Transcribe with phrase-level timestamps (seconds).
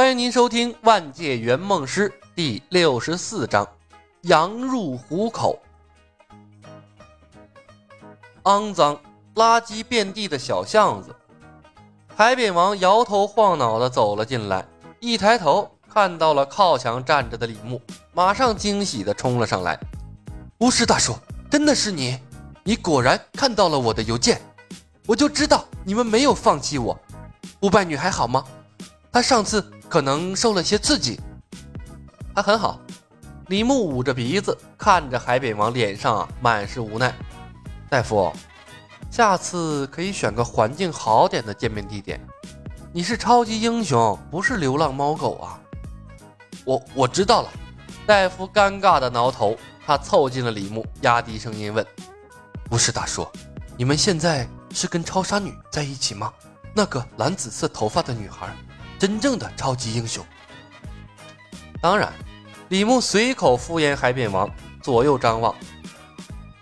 [0.00, 3.68] 欢迎您收听《万界圆梦师》第六十四章：
[4.22, 5.60] 羊入虎口。
[8.44, 8.98] 肮脏、
[9.34, 11.14] 垃圾遍地的小巷子，
[12.16, 14.66] 海扁王摇头晃脑的走了进来，
[15.00, 17.78] 一抬头看到了靠墙站着的李牧，
[18.14, 19.78] 马上惊喜的冲了上来
[20.60, 21.14] ：“巫师大叔，
[21.50, 22.18] 真的是你！
[22.64, 24.40] 你果然看到了我的邮件，
[25.06, 26.98] 我就知道你们没有放弃我。
[27.60, 28.42] 不败女还好吗？
[29.12, 31.20] 她上次……”可能受了些刺激，
[32.32, 32.80] 还很好。
[33.48, 37.12] 李牧捂着鼻子看着海扁王，脸上满是无奈。
[37.88, 38.32] 大夫，
[39.10, 42.24] 下次可以选个环境好点的见面地点。
[42.92, 45.58] 你是超级英雄，不是流浪猫狗啊！
[46.64, 47.48] 我我知道了。
[48.06, 51.84] 大夫尴尬的挠头，他凑近了李牧，压低声音问
[52.70, 53.26] ：“不是大叔，
[53.76, 56.32] 你们现在是跟超杀女在一起吗？
[56.76, 58.48] 那个蓝紫色头发的女孩。”
[59.00, 60.22] 真正的超级英雄。
[61.80, 62.12] 当然，
[62.68, 64.46] 李牧随口敷衍海扁王，
[64.82, 65.54] 左右张望。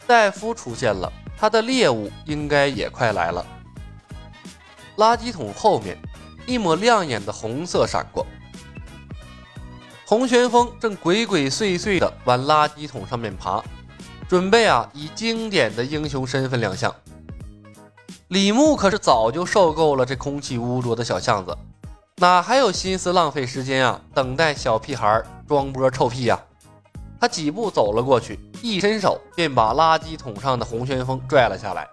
[0.07, 3.45] 戴夫出现了，他的猎物应该也快来了。
[4.99, 5.99] 垃圾桶后面，
[6.47, 8.25] 一抹亮眼的红色闪过。
[10.07, 13.61] 洪旋风正鬼鬼祟祟的往垃圾桶上面爬，
[14.29, 16.95] 准备啊以经典的英雄身份亮相。
[18.29, 21.59] 李牧可是早就受够了这空气污浊的小巷子。
[22.21, 24.01] 哪还有心思浪费时间啊？
[24.13, 26.37] 等待小屁孩装波臭屁呀！
[27.21, 31.89] 他几步走了过去，一伸手便把垃圾桶上的红旋风拽了下来，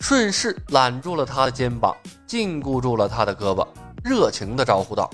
[0.00, 3.64] 顺势揽住了他的肩膀，禁锢住了他的胳膊，
[4.02, 5.08] 热情地招呼道：“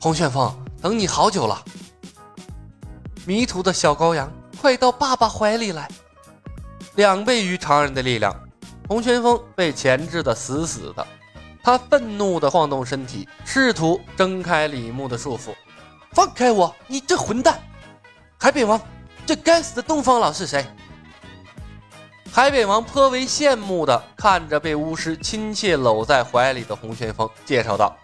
[0.00, 1.62] 红旋风，等你好久了！
[3.26, 5.86] 迷途的小羔羊，快到爸爸怀里来！”
[6.96, 8.34] 两倍于常人的力量，
[8.88, 11.06] 红旋风被钳制的死死的。
[11.68, 15.54] 他愤怒地晃动身体，试图挣开李牧的束缚。
[16.12, 16.74] 放开我！
[16.86, 17.60] 你这混蛋！
[18.38, 18.80] 海扁王，
[19.26, 20.64] 这该死的东方老是谁？
[22.32, 27.94] 海扁王颇为羡慕地看着被巫师亲切搂在怀里的洪旋风，介绍道：“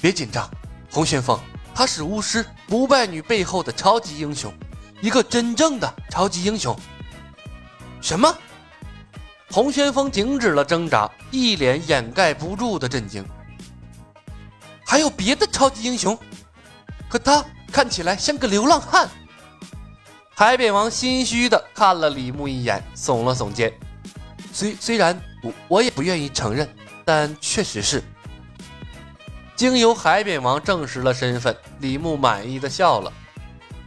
[0.00, 0.48] 别紧张，
[0.90, 1.38] 洪旋风，
[1.74, 4.50] 他是巫师不败女背后的超级英雄，
[5.02, 6.74] 一个真正的超级英雄。”
[8.00, 8.34] 什么？
[9.50, 13.24] 洪旋风停止了挣扎，一脸掩盖不住的震惊。
[14.84, 16.16] 还有别的超级英雄，
[17.08, 19.08] 可他看起来像个流浪汉。
[20.34, 23.72] 海扁王心虚的看了李牧一眼，耸了耸肩。
[24.52, 26.68] 虽虽然我我也不愿意承认，
[27.04, 28.02] 但确实是。
[29.54, 33.10] 经由海扁王证实了身份，李牧满意的笑了。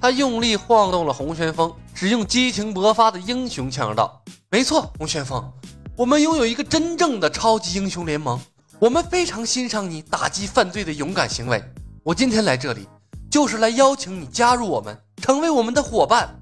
[0.01, 4.18] 他用力晃动了洪旋风，使用激情勃发的英雄腔道
[4.51, 5.51] ：“没错，红旋风。”
[5.95, 8.39] 我们拥有一个真正的超级英雄联盟，
[8.79, 11.61] 我们非常欣赏你打击犯罪的勇敢行为。
[12.03, 12.87] 我今天来这里，
[13.29, 16.39] 就是来邀请你加入我们，成为我们的伙伴。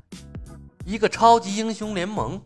[0.85, 2.39] 一个超级英雄联盟，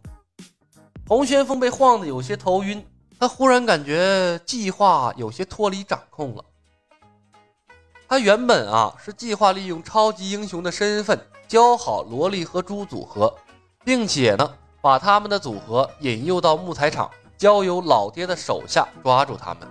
[1.07, 2.83] 红旋风被晃得有些头晕，
[3.19, 6.45] 他忽然感觉计划有些脱离掌控了。
[8.07, 13.37] 他原本啊是计划利用超级英雄的身份教好萝莉和猪组合，
[13.83, 14.55] 并且呢。
[14.81, 19.67] 把他们的组合引诱到木材厂，交由老爹的手下抓住他们。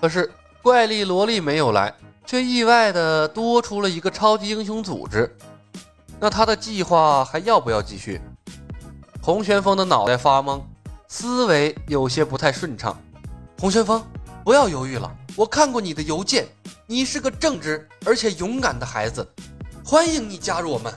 [0.00, 0.30] 可是
[0.60, 1.94] 怪力萝莉没有来，
[2.26, 5.32] 却意外的多出了一个超级英雄组织。
[6.20, 8.20] 那他的计划还要不要继续？
[9.22, 10.60] 洪旋风的脑袋发懵，
[11.06, 13.00] 思维有些不太顺畅。
[13.60, 14.04] 洪旋风，
[14.44, 16.46] 不要犹豫了，我看过你的邮件，
[16.86, 19.26] 你是个正直而且勇敢的孩子，
[19.84, 20.92] 欢迎你加入我们。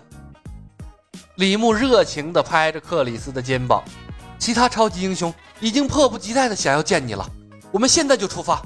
[1.42, 3.84] 李牧热情地拍着克里斯的肩膀，
[4.38, 7.28] 其他超级英雄已经迫不及待地想要见你了，
[7.72, 8.62] 我们现在就出发。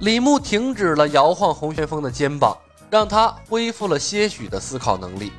[0.00, 2.54] 李牧停止了摇晃红旋风的肩膀，
[2.90, 5.32] 让他恢复了些许的思考能力。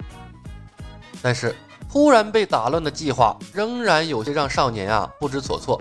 [1.21, 1.55] 但是
[1.87, 5.79] 突然被打乱的计划仍然有些让少年啊不知所措。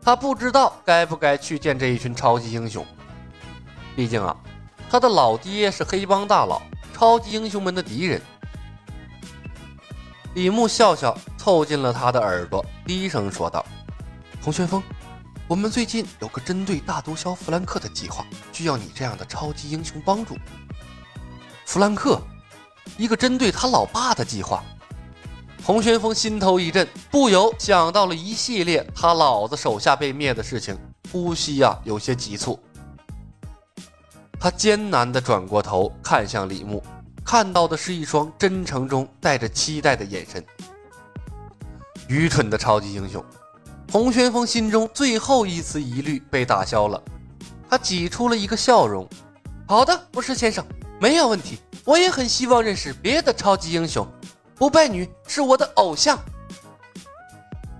[0.00, 2.86] 他不知道该不该去见这一群超级英雄，
[3.96, 4.36] 毕竟啊，
[4.88, 6.62] 他的老爹是黑帮大佬，
[6.94, 8.22] 超级英雄们的敌人。
[10.34, 13.66] 李牧笑笑，凑近了他的耳朵，低声说道
[14.40, 14.80] ：“洪旋风，
[15.48, 20.36] 我们最近有个针对大毒枭弗兰克的计划，需要你这样的超级英雄帮助。”
[21.66, 22.20] 弗兰克，
[22.96, 24.62] 一个针对他老爸的计划。
[25.64, 30.78] 洪旋风心头一震，不由想到了一系列他老子手下被灭的事情，
[31.10, 32.56] 呼吸呀有些急促。
[34.38, 36.80] 他艰难地转过头，看向李牧。
[37.30, 40.44] 看到的是一双真诚中带着期待的眼神。
[42.08, 43.24] 愚蠢的超级英雄，
[43.92, 47.00] 洪旋风心中最后一丝疑虑被打消了，
[47.68, 49.08] 他挤出了一个笑容，
[49.68, 50.66] 好的，巫师先生，
[51.00, 51.60] 没有问题。
[51.84, 54.04] 我也很希望认识别的超级英雄，
[54.56, 56.18] 不败女是我的偶像。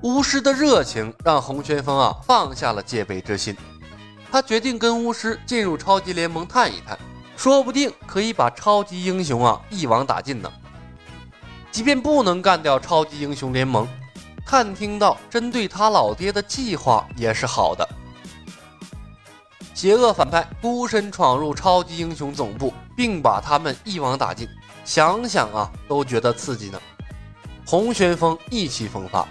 [0.03, 3.57] 巫师的热情让洪旋风啊放下了戒备之心，
[4.31, 6.97] 他决定跟巫师进入超级联盟探一探，
[7.41, 10.53] 说不定可以把超级英雄啊一网打尽呢。
[11.73, 13.89] 即便不能干掉超级英雄联盟，
[14.45, 17.89] 探听到针对他老爹的计划也是好的。
[19.73, 24.47] 邪恶反派孤身闯入超级英雄总部，并把他们一网打尽，
[24.85, 26.79] 想想啊都觉得刺激呢。
[27.65, 29.27] 红旋风意气风发。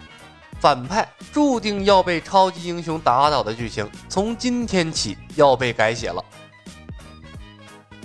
[0.59, 6.25] 反派注定要被超级英雄打倒的剧情，从今天起要被改写了。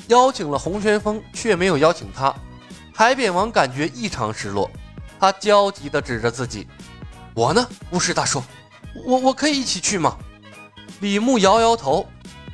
[0.08, 2.34] 邀请了洪旋风，却没有邀请他，
[2.94, 4.70] 海扁王感觉异常失落。
[5.18, 6.66] 他焦急地指着自己
[7.34, 8.42] ：“我呢，巫师大叔，
[9.06, 10.16] 我我可以一起去吗？”
[11.00, 12.06] 李牧摇摇头：“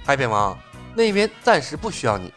[0.05, 0.57] 海扁王
[0.95, 2.33] 那边暂时不需要你。”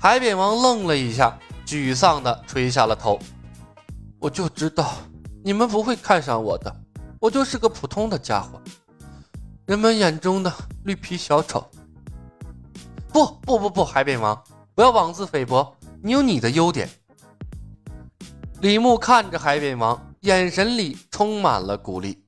[0.00, 3.18] 海扁王愣了一下，沮丧地垂下了头
[4.18, 4.96] ：“我就知道。”
[5.44, 6.76] 你们不会看上我的，
[7.20, 8.60] 我就是个普通的家伙，
[9.66, 10.52] 人们眼中的
[10.84, 11.64] 绿皮小丑。
[13.12, 14.40] 不不不不，海扁王，
[14.74, 16.88] 不要妄自菲薄，你有你的优点。
[18.60, 22.22] 李牧看着海扁王，眼神里充满了鼓励。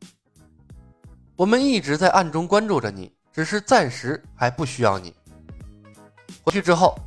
[1.37, 5.15] 我们一直在暗中关注着你，只是暂时还不需要你。
[6.43, 6.99] 回去之后，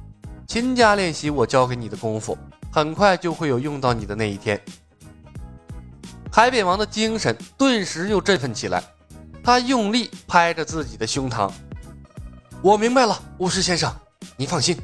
[0.47, 2.37] 勤加练习我教给你的功夫，
[2.71, 4.59] 很快就会有用到你的那一天。
[6.31, 8.83] 海扁王的精神顿时又振奋起来，
[9.43, 11.51] 他用力拍着自己的胸膛
[12.63, 13.93] ：“我明白了，巫师先生，
[14.37, 14.79] 您放心，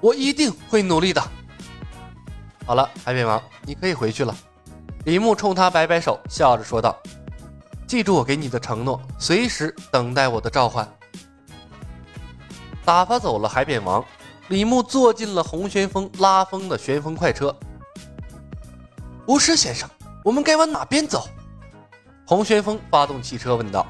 [0.00, 1.22] 我一定会努力的。”
[2.64, 4.34] 好了，海扁王，你可以回去了。
[5.04, 6.96] 李牧冲他摆摆手，笑着说道
[7.86, 10.88] ：“记住我给你的承诺，随时等待我的召唤。”
[12.82, 14.02] 打发走了海扁王，
[14.48, 17.54] 李牧坐进了红旋风拉风的旋风快车。
[19.26, 19.86] 巫师先生。
[20.24, 21.26] 我们该往哪边走？
[22.26, 23.86] 红旋风发动汽车问道。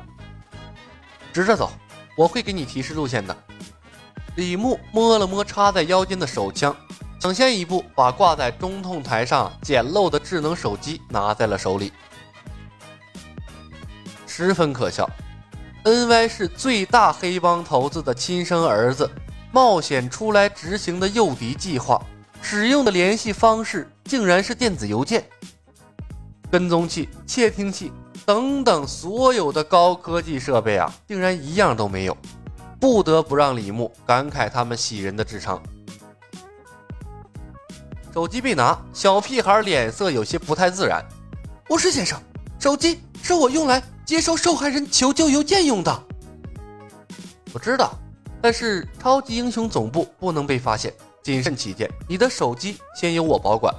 [1.33, 1.71] 直着走，
[2.19, 3.37] 我会给你提示路线的。
[4.35, 6.75] 李牧摸了摸插在腰间的手枪，
[7.21, 11.93] 抢先一步把挂在中控台上简陋的智能手机拿在了手里。
[14.27, 15.09] 十分可笑
[15.85, 19.09] ，NY 是最大黑帮头子的亲生儿子，
[19.53, 22.05] 冒险出来执行的诱敌计划，
[22.43, 25.25] 使用的联系方式竟然是电子邮件。
[26.51, 27.93] 跟踪器、窃听器
[28.29, 32.15] 等等所有的高科技设备啊，竟然一样都没有，
[32.79, 35.59] 不得不让李牧感慨他们喜人的智商。
[38.13, 41.03] 手机被拿，小屁孩脸色有些不太自然。
[41.71, 42.21] 巫师先生，
[42.59, 46.05] 手机是我用来接收受害人求救邮件用的。
[47.55, 47.99] 我知道，
[48.43, 50.93] 但是超级英雄总部不能被发现，
[51.23, 53.75] 谨慎起见，你的手机先由我保管。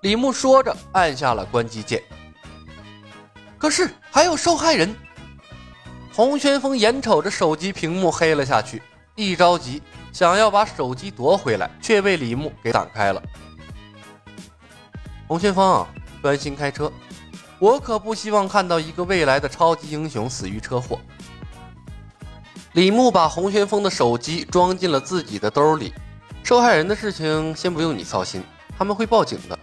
[0.00, 2.02] 李牧说着，按下了关机键。
[3.60, 4.96] 可是还有受害人。
[6.14, 8.82] 洪旋风眼瞅着手机屏幕黑了下去，
[9.14, 13.22] 一着急想要把手机夺回来，却被李牧给挡开了。
[15.28, 15.86] 洪旋风，
[16.22, 16.90] 专心开车，
[17.58, 20.98] 我可不希望看到一个未来的超级英雄死于车祸。
[22.72, 25.92] 李牧把洪旋风的手机装进了自己的兜里。
[26.42, 28.42] 受害人的事情先不用你操心，
[28.76, 29.58] 他们会报警的。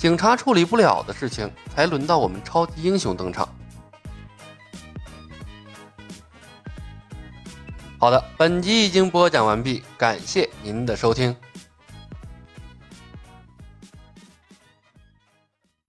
[0.00, 3.46] 警察处理不了的事情，才轮到我们超级英雄登场。
[7.98, 11.36] 好的，本集已经播讲完毕，感谢您的收听。